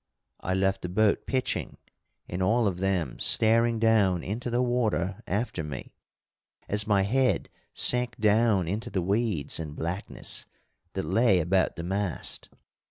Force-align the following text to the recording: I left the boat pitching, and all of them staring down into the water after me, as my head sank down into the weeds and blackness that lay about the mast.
I 0.39 0.55
left 0.55 0.81
the 0.81 0.89
boat 0.89 1.27
pitching, 1.27 1.77
and 2.27 2.41
all 2.41 2.65
of 2.65 2.79
them 2.79 3.19
staring 3.19 3.77
down 3.77 4.23
into 4.23 4.49
the 4.49 4.63
water 4.63 5.21
after 5.27 5.63
me, 5.63 5.93
as 6.67 6.87
my 6.87 7.03
head 7.03 7.49
sank 7.75 8.17
down 8.19 8.67
into 8.67 8.89
the 8.89 9.03
weeds 9.03 9.59
and 9.59 9.75
blackness 9.75 10.47
that 10.93 11.05
lay 11.05 11.37
about 11.39 11.75
the 11.75 11.83
mast. 11.83 12.49